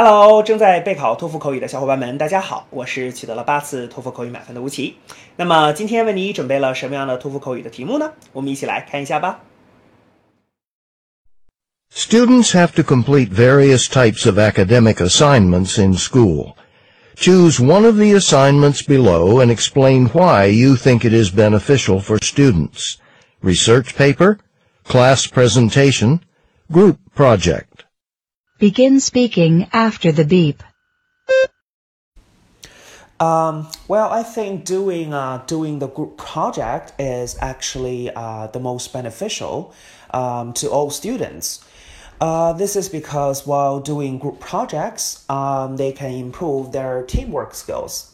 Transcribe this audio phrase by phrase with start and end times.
[0.00, 4.94] Hello，正在备考托福口语的小伙伴们，大家好，我是取得了八次托福口语满分的吴奇。
[5.34, 8.12] 那么今天为你准备了什么样的托福口语的题目呢？
[8.32, 9.40] 我们一起来看一下吧。
[11.92, 16.54] Students have to complete various types of academic assignments in school.
[17.16, 22.20] Choose one of the assignments below and explain why you think it is beneficial for
[22.22, 22.98] students.
[23.42, 24.38] Research paper,
[24.84, 26.20] class presentation,
[26.70, 27.67] group project.
[28.58, 30.64] Begin speaking after the beep.
[33.20, 38.92] Um, well, I think doing uh, doing the group project is actually uh, the most
[38.92, 39.72] beneficial
[40.10, 41.64] um, to all students.
[42.20, 48.12] Uh, this is because while doing group projects, um, they can improve their teamwork skills.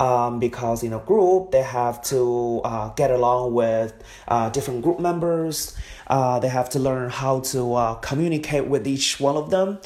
[0.00, 3.92] Um, because in a group they have to uh, get along with
[4.28, 5.76] uh, different group members.
[6.06, 9.80] Uh, they have to learn how to uh, communicate with each one of them.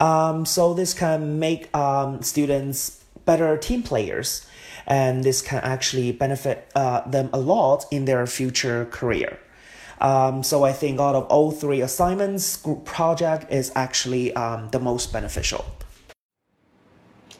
[0.00, 4.46] Um, so this can make um, students better team players,
[4.86, 9.38] and this can actually benefit uh, them a lot in their future career.
[10.00, 14.78] Um, so I think out of all three assignments, group project is actually um, the
[14.78, 15.64] most beneficial.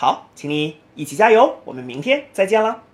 [0.00, 2.84] 好，请你一起加油，我们明天再见了。